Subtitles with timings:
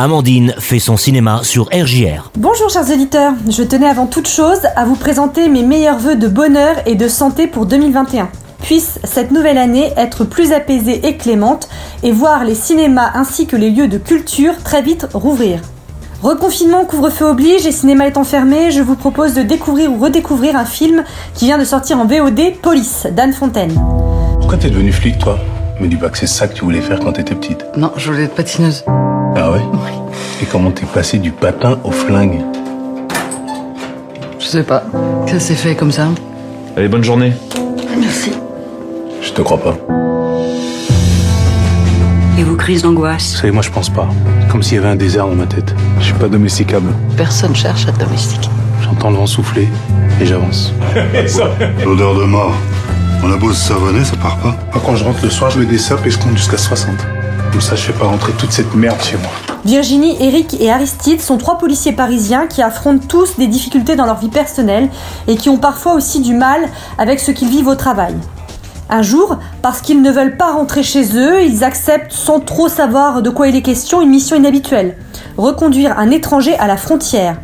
[0.00, 2.30] Amandine fait son cinéma sur RJR.
[2.38, 6.28] Bonjour chers auditeurs, je tenais avant toute chose à vous présenter mes meilleurs voeux de
[6.28, 8.28] bonheur et de santé pour 2021.
[8.62, 11.68] Puisse cette nouvelle année être plus apaisée et clémente
[12.04, 15.58] et voir les cinémas ainsi que les lieux de culture très vite rouvrir.
[16.22, 20.64] Reconfinement, couvre-feu oblige et cinéma étant fermé, je vous propose de découvrir ou redécouvrir un
[20.64, 21.02] film
[21.34, 23.74] qui vient de sortir en VOD, Police, d'Anne Fontaine.
[24.38, 25.40] Pourquoi t'es devenue flic, toi?
[25.80, 27.64] Me dis pas que c'est ça que tu voulais faire quand t'étais petite.
[27.76, 28.84] Non, je voulais être patineuse.
[29.36, 29.60] Ah ouais
[30.42, 32.40] Et comment t'es passé du patin au flingue
[34.38, 34.82] Je sais pas.
[35.26, 36.08] Ça s'est fait comme ça.
[36.76, 37.32] Allez, bonne journée.
[37.98, 38.32] Merci.
[39.22, 39.76] Je te crois pas.
[42.38, 44.08] Et vos crises Vous d'angoisse savez, moi je pense pas.
[44.50, 45.74] Comme s'il y avait un désert dans ma tête.
[45.98, 46.92] Je suis pas domesticable.
[47.16, 48.48] Personne cherche à te domestiquer.
[48.82, 49.68] J'entends le vent souffler
[50.20, 50.72] et j'avance.
[51.84, 52.54] L'odeur de mort.
[53.24, 54.56] On a beau se savonner, ça part pas.
[54.72, 56.94] Moi, quand je rentre le soir, je mets des sapes et je compte jusqu'à 60.
[57.50, 59.30] Comme ça, je pas rentrer toute cette merde chez moi.
[59.64, 64.18] Virginie, Eric et Aristide sont trois policiers parisiens qui affrontent tous des difficultés dans leur
[64.18, 64.88] vie personnelle
[65.26, 66.60] et qui ont parfois aussi du mal
[66.98, 68.14] avec ce qu'ils vivent au travail.
[68.90, 73.22] Un jour, parce qu'ils ne veulent pas rentrer chez eux, ils acceptent sans trop savoir
[73.22, 74.96] de quoi il est question une mission inhabituelle,
[75.36, 77.38] reconduire un étranger à la frontière.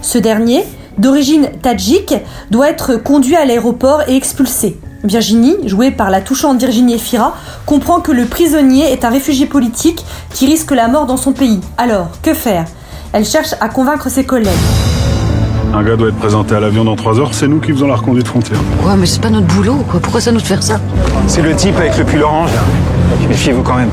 [0.00, 0.64] Ce dernier,
[0.98, 2.14] d'origine tadjik,
[2.50, 4.78] doit être conduit à l'aéroport et expulsé.
[5.04, 7.34] Virginie, jouée par la touchante Virginie Efira,
[7.66, 11.60] comprend que le prisonnier est un réfugié politique qui risque la mort dans son pays.
[11.76, 12.66] Alors, que faire?
[13.12, 14.48] Elle cherche à convaincre ses collègues.
[15.74, 17.96] Un gars doit être présenté à l'avion dans 3 heures, c'est nous qui faisons la
[17.96, 18.60] reconduite frontière.
[18.84, 19.98] Ouais, mais c'est pas notre boulot, quoi.
[20.00, 20.78] Pourquoi ça nous de faire ça?
[21.26, 22.60] C'est le type avec le pull orange, là.
[23.28, 23.90] Méfiez-vous quand même.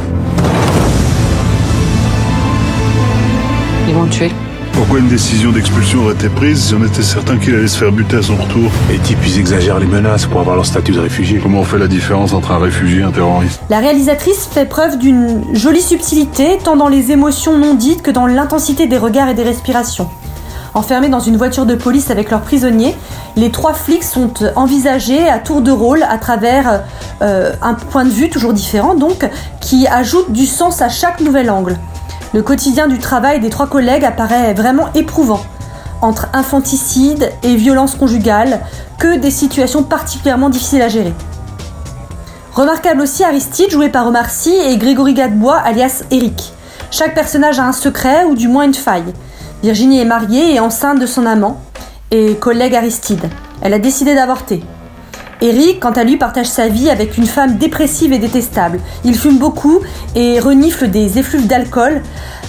[3.88, 4.32] Ils vont le tuer.
[4.73, 7.92] Pourquoi une décision d'expulsion aurait été prise si on était certain qu'il allait se faire
[7.92, 11.00] buter à son retour Les types, ils exagèrent les menaces pour avoir leur statut de
[11.00, 11.39] réfugié.
[11.39, 13.61] Comment on fait la différence entre un réfugié et un terroriste?
[13.70, 18.26] La réalisatrice fait preuve d'une jolie subtilité, tant dans les émotions non dites que dans
[18.26, 20.09] l'intensité des regards et des respirations.
[20.73, 22.95] Enfermés dans une voiture de police avec leurs prisonniers,
[23.36, 26.83] les trois flics sont envisagés à tour de rôle à travers
[27.21, 29.27] euh, un point de vue toujours différent, donc,
[29.60, 31.77] qui ajoute du sens à chaque nouvel angle.
[32.32, 35.42] Le quotidien du travail des trois collègues apparaît vraiment éprouvant.
[36.02, 38.60] Entre infanticide et violence conjugale,
[39.00, 41.14] que des situations particulièrement difficiles à gérer.
[42.54, 46.54] Remarquable aussi Aristide, joué par Omar Sy, et Grégory Gadebois, alias Eric.
[46.92, 49.14] Chaque personnage a un secret ou du moins une faille.
[49.64, 51.60] Virginie est mariée et enceinte de son amant
[52.12, 53.28] et collègue Aristide.
[53.62, 54.64] Elle a décidé d'avorter.
[55.42, 58.80] Eric, quant à lui, partage sa vie avec une femme dépressive et détestable.
[59.05, 59.80] Il fume beaucoup
[60.16, 62.02] et renifle des effluves d'alcool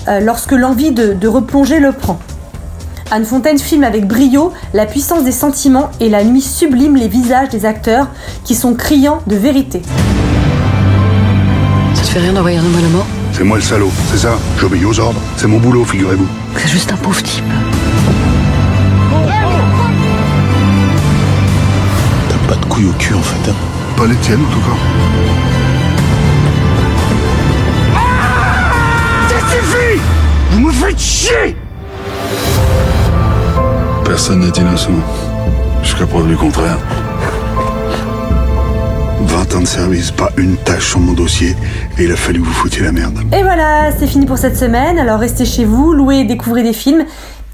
[0.08, 2.18] euh, lorsque l'envie de, de replonger le prend.
[3.12, 7.48] Anne Fontaine filme avec brio la puissance des sentiments et la nuit sublime les visages
[7.48, 8.08] des acteurs
[8.44, 9.82] qui sont criants de vérité.
[11.94, 13.06] Ça te fait rien d'envoyer un homme à la mort?
[13.32, 14.36] C'est moi le salaud, c'est ça?
[14.58, 15.20] J'obéis aux ordres.
[15.36, 16.26] C'est mon boulot, figurez-vous.
[16.56, 17.44] C'est juste un pauvre type.
[22.80, 23.50] Couilles au cul, en fait.
[23.50, 23.54] hein.
[23.96, 24.76] Pas les tiennes, en tout cas.
[30.52, 31.56] Vous me faites chier
[34.04, 34.90] Personne n'est innocent.
[35.82, 36.78] Jusqu'à preuve du contraire.
[39.22, 41.54] 20 ans de service, pas une tâche sur mon dossier,
[41.98, 43.20] et il a fallu que vous foutiez la merde.
[43.32, 44.98] Et voilà, c'est fini pour cette semaine.
[44.98, 47.04] Alors restez chez vous, louez et découvrez des films.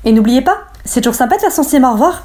[0.05, 1.91] Et n'oubliez pas, c'est toujours sympa de faire son cinéma.
[1.91, 2.23] Au revoir.